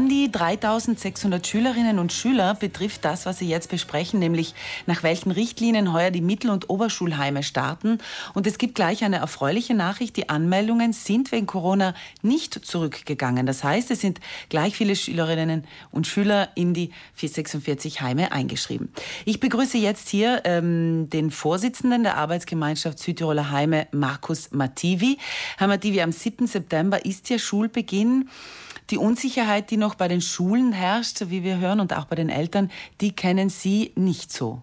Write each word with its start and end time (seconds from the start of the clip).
An 0.00 0.08
die 0.08 0.32
3600 0.32 1.46
Schülerinnen 1.46 1.98
und 1.98 2.10
Schüler 2.10 2.54
betrifft 2.54 3.04
das, 3.04 3.26
was 3.26 3.36
Sie 3.36 3.46
jetzt 3.46 3.68
besprechen, 3.68 4.18
nämlich 4.18 4.54
nach 4.86 5.02
welchen 5.02 5.30
Richtlinien 5.30 5.92
heuer 5.92 6.10
die 6.10 6.22
Mittel- 6.22 6.48
und 6.48 6.70
Oberschulheime 6.70 7.42
starten. 7.42 7.98
Und 8.32 8.46
es 8.46 8.56
gibt 8.56 8.74
gleich 8.76 9.04
eine 9.04 9.16
erfreuliche 9.16 9.74
Nachricht. 9.74 10.16
Die 10.16 10.30
Anmeldungen 10.30 10.94
sind 10.94 11.32
wegen 11.32 11.46
Corona 11.46 11.92
nicht 12.22 12.64
zurückgegangen. 12.64 13.44
Das 13.44 13.62
heißt, 13.62 13.90
es 13.90 14.00
sind 14.00 14.20
gleich 14.48 14.74
viele 14.74 14.96
Schülerinnen 14.96 15.66
und 15.90 16.06
Schüler 16.06 16.48
in 16.54 16.72
die 16.72 16.92
446 17.12 18.00
Heime 18.00 18.32
eingeschrieben. 18.32 18.90
Ich 19.26 19.38
begrüße 19.38 19.76
jetzt 19.76 20.08
hier 20.08 20.40
ähm, 20.44 21.10
den 21.10 21.30
Vorsitzenden 21.30 22.04
der 22.04 22.16
Arbeitsgemeinschaft 22.16 22.98
Südtiroler 23.00 23.50
Heime, 23.50 23.86
Markus 23.92 24.50
Mativi. 24.50 25.18
Herr 25.58 25.68
Mativi, 25.68 26.00
am 26.00 26.12
7. 26.12 26.46
September 26.46 27.04
ist 27.04 27.28
ja 27.28 27.38
Schulbeginn. 27.38 28.30
Die 28.90 28.98
Unsicherheit, 28.98 29.70
die 29.70 29.76
noch 29.76 29.94
bei 29.94 30.08
den 30.08 30.20
Schulen 30.20 30.72
herrscht, 30.72 31.22
wie 31.26 31.44
wir 31.44 31.58
hören, 31.58 31.80
und 31.80 31.92
auch 31.92 32.06
bei 32.06 32.16
den 32.16 32.28
Eltern, 32.28 32.70
die 33.00 33.12
kennen 33.12 33.48
Sie 33.48 33.92
nicht 33.94 34.32
so. 34.32 34.62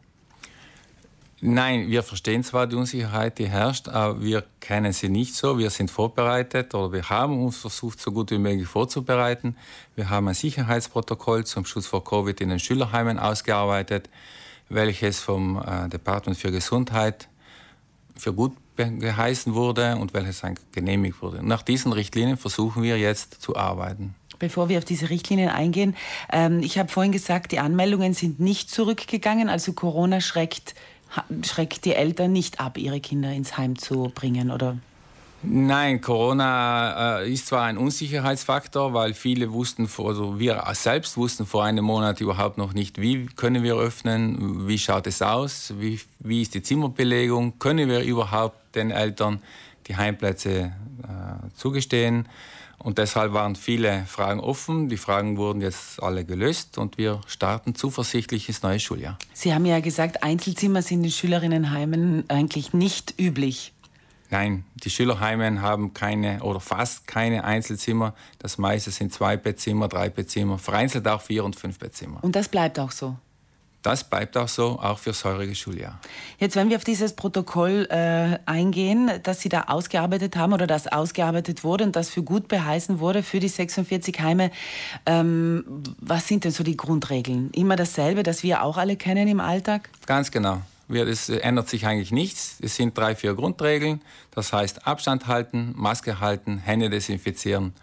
Nein, 1.40 1.88
wir 1.90 2.02
verstehen 2.02 2.44
zwar 2.44 2.66
die 2.66 2.76
Unsicherheit, 2.76 3.38
die 3.38 3.48
herrscht, 3.48 3.88
aber 3.90 4.20
wir 4.22 4.44
kennen 4.60 4.92
sie 4.92 5.08
nicht 5.08 5.36
so. 5.36 5.60
Wir 5.60 5.70
sind 5.70 5.92
vorbereitet 5.92 6.74
oder 6.74 6.92
wir 6.92 7.10
haben 7.12 7.46
uns 7.46 7.58
versucht, 7.58 8.02
so 8.02 8.12
gut 8.12 8.32
wie 8.32 8.40
möglich 8.40 8.68
vorzubereiten. 8.68 9.56
Wir 9.96 10.10
haben 10.10 10.28
ein 10.28 10.34
Sicherheitsprotokoll 10.34 11.46
zum 11.46 11.64
Schutz 11.66 11.86
vor 11.86 12.04
Covid 12.04 12.42
in 12.42 12.50
den 12.50 12.58
Schülerheimen 12.58 13.20
ausgearbeitet, 13.20 14.10
welches 14.68 15.20
vom 15.20 15.62
äh, 15.62 15.88
Department 15.90 16.40
für 16.40 16.52
Gesundheit 16.52 17.30
für 18.20 18.34
gut 18.34 18.54
geheißen 18.78 19.54
wurde 19.56 19.96
und 19.98 20.14
welches 20.14 20.44
genehmigt 20.72 21.22
wurde. 21.22 21.46
Nach 21.46 21.62
diesen 21.62 21.94
Richtlinien 21.94 22.38
versuchen 22.38 22.84
wir 22.84 22.98
jetzt 22.98 23.42
zu 23.42 23.56
arbeiten. 23.56 24.16
Bevor 24.40 24.70
wir 24.70 24.78
auf 24.78 24.86
diese 24.86 25.10
Richtlinien 25.10 25.50
eingehen, 25.50 25.96
ähm, 26.32 26.60
ich 26.60 26.78
habe 26.78 26.90
vorhin 26.90 27.12
gesagt, 27.12 27.52
die 27.52 27.60
Anmeldungen 27.60 28.14
sind 28.14 28.40
nicht 28.40 28.70
zurückgegangen, 28.70 29.50
also 29.50 29.74
Corona 29.74 30.22
schreckt, 30.22 30.76
schreckt 31.44 31.86
die 31.86 31.96
Eltern 31.96 32.34
nicht 32.34 32.60
ab, 32.60 32.78
ihre 32.78 33.00
Kinder 33.00 33.32
ins 33.32 33.58
Heim 33.58 33.78
zu 33.78 34.12
bringen, 34.14 34.52
oder? 34.52 34.78
Nein, 35.44 36.02
Corona 36.02 37.20
äh, 37.20 37.32
ist 37.32 37.48
zwar 37.48 37.64
ein 37.64 37.78
Unsicherheitsfaktor, 37.78 38.94
weil 38.94 39.14
viele 39.14 39.54
wussten, 39.54 39.88
also 39.98 40.40
wir 40.40 40.64
selbst 40.74 41.16
wussten 41.16 41.46
vor 41.46 41.64
einem 41.64 41.86
Monat 41.86 42.20
überhaupt 42.22 42.58
noch 42.58 42.74
nicht, 42.74 43.00
wie 43.00 43.28
können 43.28 43.64
wir 43.64 43.76
öffnen, 43.76 44.68
wie 44.68 44.80
schaut 44.80 45.06
es 45.06 45.22
aus, 45.22 45.74
wie, 45.78 46.00
wie 46.20 46.42
ist 46.42 46.56
die 46.56 46.64
Zimmerbelegung, 46.64 47.60
können 47.60 47.88
wir 47.88 48.02
überhaupt 48.02 48.76
den 48.76 48.92
Eltern 48.92 49.42
die 49.88 49.96
Heimplätze 49.96 50.72
äh, 51.04 51.50
zugestehen. 51.56 52.28
Und 52.80 53.00
deshalb 53.00 53.34
waren 53.34 53.56
viele 53.56 54.06
Fragen 54.06 54.40
offen. 54.40 54.88
Die 54.88 54.98
Fragen 54.98 55.38
wurden 55.38 55.62
jetzt 55.62 56.02
alle 56.02 56.26
gelöst 56.26 56.78
und 56.78 56.98
wir 56.98 57.22
starten 57.26 57.74
zuversichtlich 57.74 58.48
ins 58.48 58.62
neue 58.62 58.80
Schuljahr. 58.80 59.18
Sie 59.34 59.54
haben 59.54 59.66
ja 59.66 59.80
gesagt, 59.80 60.24
Einzelzimmer 60.24 60.84
sind 60.84 61.04
in 61.04 61.12
Schülerinnenheimen 61.12 62.26
eigentlich 62.30 62.74
nicht 62.74 63.16
üblich. 63.20 63.74
Nein, 64.30 64.66
die 64.76 64.90
Schülerheime 64.90 65.62
haben 65.62 65.94
keine 65.94 66.44
oder 66.44 66.60
fast 66.60 67.08
keine 67.08 67.44
Einzelzimmer. 67.44 68.14
Das 68.40 68.58
meiste 68.58 68.92
sind 68.92 69.14
zwei 69.14 69.38
Bettzimmer, 69.38 69.88
drei 69.88 70.10
Bettzimmer, 70.10 70.58
vereinzelt 70.58 71.08
auch 71.08 71.22
vier 71.22 71.46
und 71.46 71.56
fünf 71.56 71.80
Bettzimmer. 71.80 72.24
Und 72.24 72.36
das 72.36 72.50
bleibt 72.50 72.78
auch 72.80 72.92
so? 72.92 73.16
Das 73.84 74.04
bleibt 74.04 74.36
auch 74.36 74.50
so, 74.50 74.80
auch 74.82 75.00
fürs 75.00 75.24
heurige 75.24 75.56
Schuljahr. 75.56 76.00
Jetzt, 76.40 76.58
wenn 76.58 76.70
wir 76.70 76.76
auf 76.76 76.84
dieses 76.84 77.16
Protokoll 77.16 77.88
äh, 77.90 78.38
eingehen, 78.46 79.10
das 79.24 79.40
Sie 79.40 79.48
da 79.48 79.66
ausgearbeitet 79.68 80.36
haben 80.36 80.52
oder 80.52 80.68
das 80.68 80.88
ausgearbeitet 80.88 81.64
wurde 81.64 81.86
und 81.86 81.96
das 81.96 82.10
für 82.10 82.22
gut 82.22 82.50
beheißen 82.50 83.00
wurde 83.00 83.24
für 83.24 83.40
die 83.40 83.48
46 83.48 84.20
Heime, 84.20 84.52
ähm, 85.06 85.64
was 86.02 86.28
sind 86.28 86.44
denn 86.44 86.52
so 86.52 86.66
die 86.66 86.76
Grundregeln? 86.76 87.50
Immer 87.52 87.78
dasselbe, 87.78 88.24
das 88.24 88.44
wir 88.44 88.64
auch 88.64 88.76
alle 88.76 88.98
kennen 88.98 89.28
im 89.30 89.40
Alltag? 89.40 89.90
Ganz 90.06 90.32
genau. 90.32 90.62
Es 90.90 91.30
ändert 91.30 91.68
sich 91.68 91.86
eigentlich 91.86 92.12
nichts. 92.12 92.58
Es 92.62 92.76
sind 92.76 92.98
drei, 92.98 93.16
vier 93.16 93.34
Grundregeln. 93.34 94.02
Das 94.32 94.54
heißt 94.54 94.88
Abstand 94.88 95.28
halten, 95.28 95.74
Maske 95.76 96.20
halten, 96.20 96.58
Hände 96.60 96.90
desinfizieren 96.90 97.74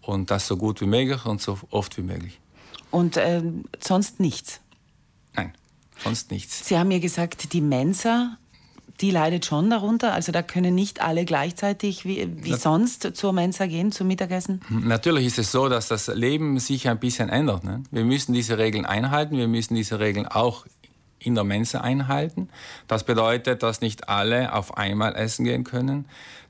und 0.00 0.30
das 0.30 0.46
so 0.46 0.56
gut 0.56 0.80
wie 0.80 0.86
möglich 0.86 1.24
und 1.24 1.40
so 1.40 1.58
oft 1.70 1.96
wie 1.96 2.02
möglich. 2.02 2.40
Und 2.90 3.16
äh, 3.16 3.42
sonst 3.80 4.20
nichts? 4.20 4.60
Nein, 5.34 5.52
sonst 6.02 6.30
nichts. 6.30 6.66
Sie 6.66 6.76
haben 6.76 6.88
mir 6.88 7.00
gesagt, 7.00 7.52
die 7.52 7.60
Mensa, 7.60 8.36
die 9.00 9.10
leidet 9.10 9.46
schon 9.46 9.70
darunter. 9.70 10.12
Also 10.12 10.32
da 10.32 10.42
können 10.42 10.74
nicht 10.74 11.00
alle 11.00 11.24
gleichzeitig 11.24 12.04
wie, 12.04 12.28
wie 12.42 12.54
sonst 12.54 13.16
zur 13.16 13.32
Mensa 13.32 13.66
gehen, 13.66 13.92
zum 13.92 14.08
Mittagessen? 14.08 14.60
Natürlich 14.68 15.26
ist 15.26 15.38
es 15.38 15.52
so, 15.52 15.68
dass 15.68 15.88
das 15.88 16.08
Leben 16.08 16.58
sich 16.58 16.88
ein 16.88 16.98
bisschen 16.98 17.28
ändert. 17.28 17.64
Ne? 17.64 17.82
Wir 17.90 18.04
müssen 18.04 18.32
diese 18.32 18.58
Regeln 18.58 18.84
einhalten. 18.84 19.36
Wir 19.36 19.48
müssen 19.48 19.74
diese 19.74 19.98
Regeln 20.00 20.26
auch 20.26 20.66
in 21.24 21.34
der 21.34 21.44
Mensa 21.44 21.80
einhalten. 21.80 22.48
Das 22.88 23.04
bedeutet, 23.04 23.62
dass 23.62 23.80
nicht 23.80 24.08
alle 24.08 24.52
auf 24.54 24.76
einmal 24.76 25.14
essen 25.16 25.44
gehen 25.44 25.64
können. 25.64 26.06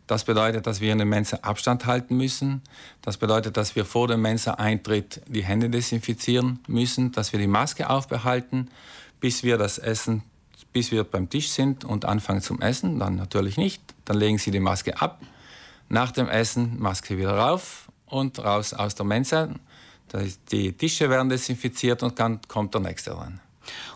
Das 0.06 0.24
bedeutet, 0.24 0.66
dass 0.66 0.80
wir 0.80 0.92
in 0.92 0.98
der 0.98 1.06
Mensa 1.06 1.38
Abstand 1.38 1.86
halten 1.86 2.16
müssen. 2.16 2.62
Das 3.02 3.16
bedeutet, 3.16 3.56
dass 3.56 3.76
wir 3.76 3.84
vor 3.84 4.08
dem 4.08 4.22
Mensa-Eintritt 4.22 5.22
die 5.26 5.44
Hände 5.44 5.70
desinfizieren 5.70 6.58
müssen, 6.66 7.12
dass 7.12 7.32
wir 7.32 7.40
die 7.40 7.46
Maske 7.46 7.88
aufbehalten, 7.88 8.68
bis 9.20 9.42
wir 9.42 9.58
das 9.58 9.78
Essen, 9.78 10.22
bis 10.72 10.90
wir 10.90 11.04
beim 11.04 11.30
Tisch 11.30 11.50
sind 11.50 11.84
und 11.84 12.04
anfangen 12.04 12.42
zum 12.42 12.60
Essen. 12.60 12.98
Dann 12.98 13.16
natürlich 13.16 13.56
nicht. 13.56 13.82
Dann 14.04 14.16
legen 14.16 14.38
Sie 14.38 14.50
die 14.50 14.60
Maske 14.60 15.00
ab. 15.00 15.22
Nach 15.88 16.10
dem 16.10 16.28
Essen 16.28 16.80
Maske 16.80 17.16
wieder 17.16 17.36
rauf 17.36 17.88
und 18.06 18.38
raus 18.38 18.74
aus 18.74 18.94
der 18.94 19.06
Mensa. 19.06 19.48
Die 20.50 20.72
Tische 20.72 21.08
werden 21.08 21.28
desinfiziert 21.28 22.02
und 22.02 22.18
dann 22.18 22.40
kommt 22.48 22.74
der 22.74 22.80
nächste 22.82 23.16
ran. 23.16 23.40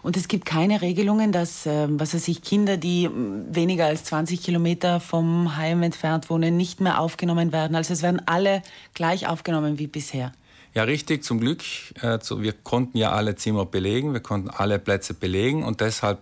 Und 0.03 0.17
es 0.17 0.29
gibt 0.29 0.47
keine 0.47 0.81
Regelungen, 0.83 1.33
dass 1.33 1.67
ähm, 1.67 1.99
was 1.99 2.15
weiß 2.15 2.29
ich, 2.29 2.43
Kinder, 2.43 2.77
die 2.77 3.11
weniger 3.13 3.87
als 3.87 4.05
20 4.05 4.43
Kilometer 4.43 5.01
vom 5.01 5.57
Heim 5.57 5.83
entfernt 5.83 6.31
wohnen, 6.31 6.57
nicht 6.57 6.81
mehr 6.81 7.01
aufgenommen 7.01 7.53
werden. 7.53 7.75
Also 7.77 7.93
es 7.93 8.03
werden 8.03 8.23
alle 8.27 8.63
gleich 8.95 9.27
aufgenommen 9.27 9.79
wie 9.79 9.87
bisher. 9.87 10.33
Ja, 10.75 10.83
richtig, 10.83 11.25
zum 11.25 11.41
Glück. 11.41 11.63
Äh, 12.03 12.19
wir 12.39 12.53
konnten 12.53 12.99
ja 12.99 13.13
alle 13.13 13.35
Zimmer 13.37 13.65
belegen, 13.65 14.13
wir 14.13 14.21
konnten 14.21 14.51
alle 14.51 14.79
Plätze 14.79 15.15
belegen 15.15 15.65
und 15.65 15.81
deshalb 15.81 16.19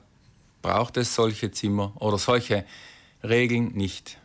braucht 0.62 0.96
es 0.96 1.14
solche 1.14 1.50
Zimmer 1.50 1.92
oder 1.96 2.18
solche 2.18 2.64
Regeln 3.22 3.72
nicht. 3.74 4.18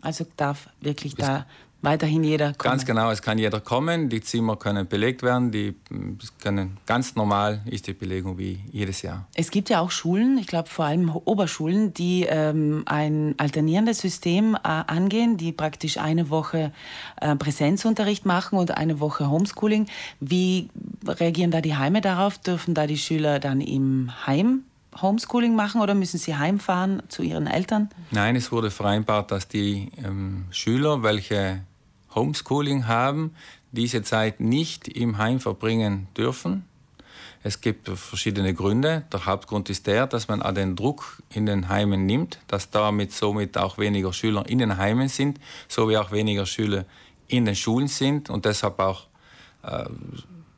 Also 0.00 0.26
darf 0.36 0.68
wirklich 0.80 1.14
da 1.16 1.44
weiterhin 1.80 2.24
jeder 2.24 2.54
kommen. 2.54 2.72
Ganz 2.72 2.84
genau, 2.84 3.10
es 3.10 3.22
kann 3.22 3.38
jeder 3.38 3.60
kommen. 3.60 4.08
Die 4.08 4.20
Zimmer 4.20 4.56
können 4.56 4.88
belegt 4.88 5.22
werden. 5.22 5.52
Die 5.52 5.76
können 6.42 6.78
ganz 6.86 7.14
normal 7.14 7.60
ist 7.66 7.86
die 7.86 7.92
Belegung 7.92 8.36
wie 8.38 8.60
jedes 8.70 9.02
Jahr. 9.02 9.26
Es 9.34 9.50
gibt 9.50 9.70
ja 9.70 9.80
auch 9.80 9.90
Schulen, 9.90 10.38
ich 10.38 10.48
glaube 10.48 10.68
vor 10.68 10.86
allem 10.86 11.10
Oberschulen, 11.10 11.94
die 11.94 12.26
ähm, 12.28 12.82
ein 12.86 13.34
alternierendes 13.38 14.00
System 14.00 14.54
äh, 14.56 14.58
angehen, 14.62 15.36
die 15.36 15.52
praktisch 15.52 15.98
eine 15.98 16.30
Woche 16.30 16.72
äh, 17.20 17.36
Präsenzunterricht 17.36 18.26
machen 18.26 18.58
und 18.58 18.76
eine 18.76 18.98
Woche 18.98 19.30
Homeschooling. 19.30 19.86
Wie 20.20 20.70
reagieren 21.06 21.50
da 21.50 21.60
die 21.60 21.76
Heime 21.76 22.00
darauf? 22.00 22.38
Dürfen 22.38 22.74
da 22.74 22.86
die 22.86 22.98
Schüler 22.98 23.38
dann 23.38 23.60
im 23.60 24.10
Heim 24.26 24.64
Homeschooling 25.00 25.54
machen 25.54 25.80
oder 25.80 25.94
müssen 25.94 26.18
sie 26.18 26.36
heimfahren 26.36 27.02
zu 27.08 27.22
ihren 27.22 27.46
Eltern? 27.46 27.88
Nein, 28.10 28.36
es 28.36 28.50
wurde 28.50 28.70
vereinbart, 28.70 29.30
dass 29.30 29.48
die 29.48 29.90
ähm, 30.04 30.46
Schüler, 30.50 31.02
welche 31.02 31.60
Homeschooling 32.14 32.86
haben, 32.86 33.34
diese 33.72 34.02
Zeit 34.02 34.40
nicht 34.40 34.88
im 34.88 35.18
Heim 35.18 35.40
verbringen 35.40 36.08
dürfen. 36.16 36.64
Es 37.42 37.60
gibt 37.60 37.88
verschiedene 37.88 38.52
Gründe. 38.52 39.04
Der 39.12 39.26
Hauptgrund 39.26 39.70
ist 39.70 39.86
der, 39.86 40.06
dass 40.06 40.28
man 40.28 40.42
den 40.54 40.74
Druck 40.74 41.22
in 41.30 41.46
den 41.46 41.68
Heimen 41.68 42.04
nimmt, 42.06 42.40
dass 42.48 42.70
damit 42.70 43.12
somit 43.12 43.56
auch 43.56 43.78
weniger 43.78 44.12
Schüler 44.12 44.44
in 44.48 44.58
den 44.58 44.76
Heimen 44.76 45.08
sind, 45.08 45.38
so 45.68 45.88
wie 45.88 45.96
auch 45.96 46.10
weniger 46.10 46.46
Schüler 46.46 46.84
in 47.28 47.44
den 47.44 47.54
Schulen 47.54 47.88
sind 47.88 48.30
und 48.30 48.44
deshalb 48.44 48.78
auch 48.80 49.06
äh, 49.62 49.84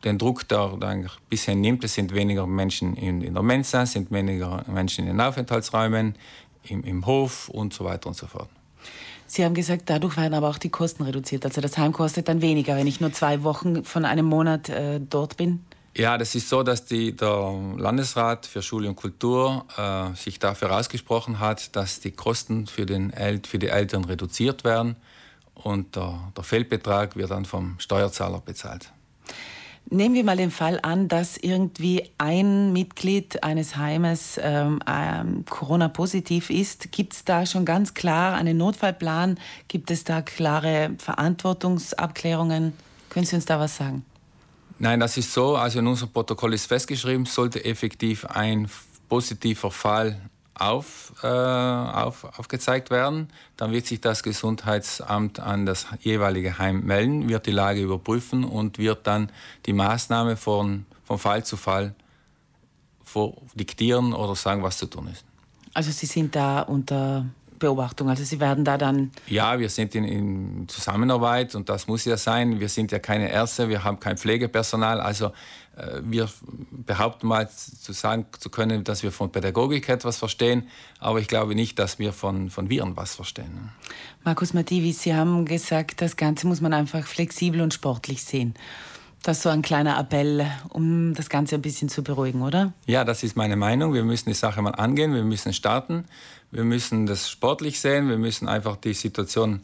den 0.05 0.19
Druck, 0.19 0.49
der, 0.49 0.77
der 0.81 0.89
ein 0.89 1.11
bisschen 1.29 1.61
nimmt. 1.61 1.85
Es 1.85 1.95
sind 1.95 2.15
weniger 2.15 2.47
Menschen 2.47 2.97
in, 2.97 3.21
in 3.21 3.35
der 3.35 3.43
Mensa, 3.43 3.85
sind 3.85 4.11
weniger 4.11 4.65
Menschen 4.67 5.07
in 5.07 5.17
den 5.17 5.21
Aufenthaltsräumen, 5.21 6.15
im, 6.65 6.83
im 6.85 7.07
Hof 7.07 7.49
und 7.49 7.75
so 7.75 7.85
weiter 7.85 8.09
und 8.09 8.15
so 8.15 8.27
fort. 8.27 8.49
Sie 9.33 9.45
haben 9.45 9.55
gesagt, 9.55 9.83
dadurch 9.87 10.17
werden 10.17 10.35
aber 10.35 10.49
auch 10.49 10.59
die 10.59 10.71
Kosten 10.71 11.05
reduziert. 11.05 11.45
Also 11.45 11.61
das 11.61 11.79
Heim 11.79 11.93
kostet 11.93 12.27
dann 12.27 12.43
weniger, 12.43 12.75
wenn 12.75 12.89
ich 12.89 13.01
nur 13.01 13.13
zwei 13.13 13.45
Wochen 13.45 13.85
von 13.85 14.05
einem 14.05 14.27
Monat 14.27 14.69
äh, 14.69 14.99
dort 14.99 15.37
bin. 15.37 15.65
Ja, 15.97 16.19
das 16.19 16.35
ist 16.35 16.49
so, 16.49 16.65
dass 16.65 16.85
die, 16.85 17.15
der 17.15 17.55
Landesrat 17.77 18.47
für 18.47 18.61
Schule 18.61 18.89
und 18.89 18.97
Kultur 18.97 19.67
äh, 19.77 20.17
sich 20.17 20.41
dafür 20.41 20.77
ausgesprochen 20.77 21.39
hat, 21.39 21.77
dass 21.77 22.01
die 22.01 22.11
Kosten 22.11 22.67
für, 22.67 22.87
den 22.87 23.13
El 23.13 23.41
für 23.47 23.61
die 23.61 23.69
Eltern 23.69 24.05
reduziert 24.05 24.65
werden 24.65 24.97
und 25.55 25.95
der, 25.95 26.33
der 26.37 26.43
Feldbetrag 26.43 27.15
wird 27.15 27.31
dann 27.31 27.45
vom 27.45 27.77
Steuerzahler 27.79 28.41
bezahlt. 28.41 28.93
Nehmen 29.93 30.15
wir 30.15 30.23
mal 30.23 30.37
den 30.37 30.53
Fall 30.53 30.79
an, 30.83 31.09
dass 31.09 31.37
irgendwie 31.37 32.11
ein 32.17 32.73
Mitglied 32.73 33.43
eines 33.43 33.77
Heimes 33.77 34.39
ähm, 34.41 34.81
ähm, 34.87 35.45
Corona-positiv 35.49 36.51
ist. 36.51 36.93
Gibt 36.93 37.15
es 37.15 37.25
da 37.25 37.45
schon 37.45 37.65
ganz 37.65 37.95
klar 37.95 38.35
einen 38.35 38.57
Notfallplan? 38.57 39.39
Gibt 39.67 39.91
es 39.91 40.05
da 40.05 40.23
klare 40.23 40.93
Verantwortungsabklärungen? 40.99 42.73
Können 43.09 43.27
Sie 43.27 43.35
uns 43.35 43.47
da 43.47 43.59
was 43.59 43.77
sagen? 43.77 44.05
Nein, 44.79 45.01
das 45.01 45.17
ist 45.17 45.33
so. 45.33 45.57
Also 45.57 45.81
in 45.81 45.87
unserem 45.89 46.13
Protokoll 46.13 46.55
ist 46.55 46.67
festgeschrieben, 46.67 47.27
sollte 47.27 47.65
effektiv 47.65 48.25
ein 48.27 48.71
positiver 49.09 49.73
Fall 49.73 50.21
auf, 50.61 51.13
äh, 51.23 51.27
auf, 51.27 52.25
aufgezeigt 52.39 52.91
werden, 52.91 53.29
dann 53.57 53.73
wird 53.73 53.87
sich 53.87 54.01
das 54.01 54.23
Gesundheitsamt 54.23 55.41
an 55.41 55.67
das 55.67 55.87
jeweilige 56.01 56.59
Heim 56.59 56.85
melden, 56.85 57.29
wird 57.29 57.47
die 57.47 57.53
Lage 57.53 57.81
überprüfen 57.81 58.45
und 58.45 58.79
wird 58.79 59.07
dann 59.07 59.31
die 59.67 59.73
Maßnahme 59.73 60.37
von, 60.37 60.87
von 61.05 61.19
Fall 61.19 61.45
zu 61.45 61.57
Fall 61.57 61.95
diktieren 63.55 64.13
oder 64.13 64.37
sagen, 64.37 64.63
was 64.63 64.79
zu 64.79 64.87
tun 64.87 65.09
ist. 65.09 65.25
Also 65.75 65.91
Sie 65.91 66.07
sind 66.07 66.37
da 66.37 66.61
unter 66.63 67.27
Beobachtung. 67.61 68.09
Also 68.11 68.25
Sie 68.25 68.41
werden 68.41 68.65
da 68.65 68.77
dann. 68.77 69.13
Ja, 69.29 69.61
wir 69.61 69.69
sind 69.69 69.95
in, 69.95 70.05
in, 70.05 70.69
Zusammenarbeit 70.69 71.55
und 71.55 71.69
das 71.69 71.87
muss 71.87 72.05
ja 72.05 72.17
sein. 72.17 72.59
Wir 72.59 72.69
sind 72.69 72.91
ja 72.91 72.99
keine 72.99 73.31
Ärzte, 73.31 73.69
wir 73.69 73.85
haben 73.85 74.01
kein 74.01 74.19
Pflegepersonal. 74.19 75.01
Also 75.01 75.27
äh, 75.77 76.01
wir 76.03 76.29
behaupten 76.73 77.29
mal 77.29 77.49
zu 77.49 77.93
sagen 77.93 78.27
zu 78.39 78.51
können, 78.51 78.83
dass 78.83 79.05
wir 79.05 79.13
von 79.13 79.31
Pädagogik 79.31 79.89
etwas 79.89 80.19
verstehen, 80.19 80.69
aber 80.99 81.21
ich 81.21 81.29
glaube 81.29 81.55
nicht, 81.55 81.79
dass 81.79 82.01
wir 82.01 82.13
von, 82.13 82.51
von 82.51 82.69
Viren 82.69 82.97
was 82.97 83.15
verstehen. 83.15 83.71
Markus 84.25 84.53
Mativi, 84.53 84.93
Sie 84.93 85.15
haben 85.15 85.45
gesagt, 85.45 86.01
das 86.01 86.17
Ganze 86.17 86.49
muss 86.49 86.61
man 86.61 86.73
einfach 86.73 87.07
flexibel 87.07 87.61
und 87.61 87.73
sportlich 87.73 88.25
sehen. 88.25 88.55
Das 89.23 89.37
ist 89.37 89.43
so 89.43 89.51
ein 89.51 89.61
kleiner 89.61 89.99
Appell, 89.99 90.47
um 90.71 91.13
das 91.13 91.29
Ganze 91.29 91.57
ein 91.57 91.63
bisschen 91.63 91.91
zu 91.91 92.03
beruhigen, 92.03 92.41
oder? 92.41 92.73
Ja, 92.87 93.05
das 93.05 93.23
ist 93.23 93.37
meine 93.37 93.55
Meinung. 93.55 93.93
Wir 93.93 94.05
müssen 94.05 94.31
die 94.31 94.35
Sache 94.35 94.63
mal 94.63 94.71
angehen, 94.71 95.13
wir 95.15 95.25
müssen 95.25 95.53
starten, 95.53 96.07
wir 96.51 96.65
müssen 96.65 97.05
das 97.05 97.29
sportlich 97.29 97.81
sehen, 97.81 98.09
wir 98.09 98.17
müssen 98.17 98.49
einfach 98.49 98.77
die 98.77 98.95
Situation 98.95 99.61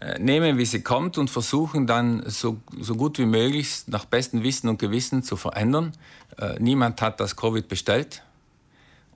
äh, 0.00 0.18
nehmen, 0.18 0.58
wie 0.58 0.64
sie 0.64 0.82
kommt 0.82 1.16
und 1.16 1.30
versuchen 1.30 1.86
dann 1.86 2.28
so, 2.28 2.58
so 2.80 2.96
gut 2.96 3.18
wie 3.18 3.26
möglich 3.26 3.84
nach 3.86 4.04
bestem 4.04 4.42
Wissen 4.42 4.68
und 4.68 4.80
Gewissen 4.80 5.22
zu 5.22 5.36
verändern. 5.36 5.92
Äh, 6.38 6.56
niemand 6.58 7.00
hat 7.02 7.20
das 7.20 7.36
Covid 7.36 7.68
bestellt 7.68 8.24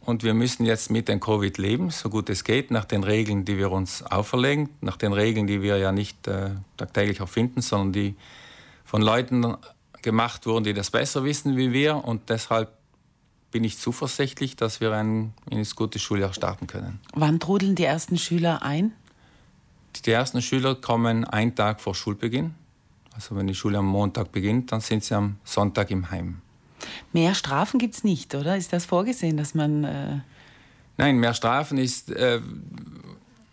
und 0.00 0.22
wir 0.22 0.34
müssen 0.34 0.64
jetzt 0.64 0.92
mit 0.92 1.08
dem 1.08 1.18
Covid 1.18 1.58
leben, 1.58 1.90
so 1.90 2.08
gut 2.08 2.30
es 2.30 2.44
geht, 2.44 2.70
nach 2.70 2.84
den 2.84 3.02
Regeln, 3.02 3.44
die 3.44 3.58
wir 3.58 3.72
uns 3.72 4.04
auferlegen, 4.04 4.68
nach 4.80 4.96
den 4.96 5.12
Regeln, 5.12 5.48
die 5.48 5.60
wir 5.60 5.78
ja 5.78 5.90
nicht 5.90 6.28
äh, 6.28 6.50
tagtäglich 6.76 7.18
erfinden, 7.18 7.62
sondern 7.62 7.92
die 7.92 8.14
von 8.86 9.02
Leuten 9.02 9.56
gemacht 10.00 10.46
wurden, 10.46 10.64
die 10.64 10.72
das 10.72 10.90
besser 10.90 11.24
wissen 11.24 11.56
wie 11.56 11.72
wir. 11.72 11.96
Und 11.96 12.30
deshalb 12.30 12.72
bin 13.50 13.64
ich 13.64 13.78
zuversichtlich, 13.78 14.56
dass 14.56 14.80
wir 14.80 14.92
ein, 14.92 15.34
ein 15.50 15.66
gutes 15.74 16.00
Schuljahr 16.00 16.32
starten 16.32 16.66
können. 16.66 17.00
Wann 17.14 17.40
trudeln 17.40 17.74
die 17.74 17.84
ersten 17.84 18.16
Schüler 18.16 18.62
ein? 18.62 18.92
Die 20.04 20.10
ersten 20.10 20.40
Schüler 20.40 20.74
kommen 20.74 21.24
einen 21.24 21.54
Tag 21.54 21.80
vor 21.80 21.94
Schulbeginn. 21.94 22.54
Also 23.14 23.34
wenn 23.34 23.46
die 23.46 23.54
Schule 23.54 23.78
am 23.78 23.86
Montag 23.86 24.30
beginnt, 24.30 24.72
dann 24.72 24.80
sind 24.80 25.02
sie 25.02 25.14
am 25.14 25.36
Sonntag 25.42 25.90
im 25.90 26.10
Heim. 26.10 26.42
Mehr 27.12 27.34
Strafen 27.34 27.78
gibt 27.78 27.94
es 27.94 28.04
nicht, 28.04 28.34
oder? 28.34 28.56
Ist 28.56 28.72
das 28.72 28.84
vorgesehen, 28.84 29.36
dass 29.36 29.54
man... 29.54 29.84
Äh 29.84 30.20
Nein, 30.98 31.16
mehr 31.16 31.34
Strafen 31.34 31.78
ist... 31.78 32.10
Äh, 32.10 32.40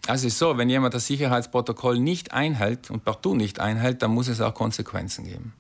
also 0.08 0.28
ist 0.28 0.38
so, 0.38 0.58
wenn 0.58 0.70
jemand 0.70 0.94
das 0.94 1.08
Sicherheitsprotokoll 1.08 2.00
nicht 2.00 2.34
einhält 2.34 2.92
und 2.92 3.06
partout 3.06 3.36
nicht 3.36 3.60
einhält, 3.60 4.02
dann 4.02 4.12
muss 4.12 4.28
es 4.28 4.42
auch 4.42 4.54
Konsequenzen 4.54 5.26
geben. 5.26 5.54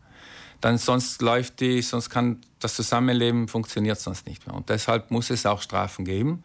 Dann 0.59 0.77
sonst 0.77 1.21
läuft 1.21 1.59
die, 1.59 1.81
sonst 1.81 2.09
kann 2.09 2.39
das 2.59 2.75
Zusammenleben 2.75 3.47
funktioniert 3.47 3.99
sonst 3.99 4.25
nicht 4.25 4.47
mehr. 4.47 4.55
Und 4.55 4.69
deshalb 4.69 5.11
muss 5.11 5.29
es 5.29 5.45
auch 5.45 5.61
Strafen 5.61 6.05
geben. 6.05 6.43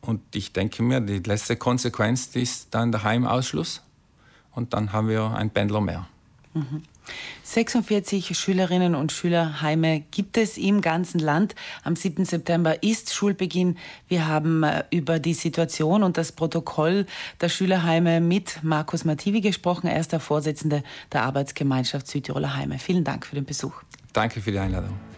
Und 0.00 0.20
ich 0.34 0.52
denke 0.52 0.82
mir, 0.82 1.00
die 1.00 1.18
letzte 1.18 1.56
Konsequenz 1.56 2.36
ist 2.36 2.68
dann 2.72 2.92
der 2.92 3.02
Heimausschluss. 3.02 3.82
Und 4.52 4.74
dann 4.74 4.92
haben 4.92 5.08
wir 5.08 5.32
einen 5.32 5.50
Pendler 5.50 5.80
mehr. 5.80 6.08
Mhm. 6.54 6.82
46 7.42 8.38
Schülerinnen 8.38 8.94
und 8.94 9.12
Schülerheime 9.12 10.00
gibt 10.10 10.36
es 10.36 10.58
im 10.58 10.80
ganzen 10.80 11.18
Land. 11.18 11.54
Am 11.82 11.96
7. 11.96 12.24
September 12.24 12.82
ist 12.82 13.14
Schulbeginn. 13.14 13.78
Wir 14.06 14.26
haben 14.26 14.62
äh, 14.62 14.84
über 14.90 15.18
die 15.18 15.34
Situation 15.34 16.02
und 16.02 16.18
das 16.18 16.32
Protokoll 16.32 17.06
der 17.40 17.48
Schülerheime 17.48 18.20
mit 18.20 18.62
Markus 18.62 19.04
Mativi 19.04 19.40
gesprochen. 19.40 19.86
Er 19.86 20.00
ist 20.00 20.12
der 20.12 20.20
Vorsitzende 20.20 20.82
der 21.12 21.22
Arbeitsgemeinschaft 21.22 22.06
Südtiroler 22.06 22.54
Heime. 22.56 22.78
Vielen 22.78 23.04
Dank 23.04 23.26
für 23.26 23.34
den 23.34 23.44
Besuch. 23.44 23.82
Danke 24.12 24.40
für 24.40 24.52
die 24.52 24.58
Einladung. 24.58 25.08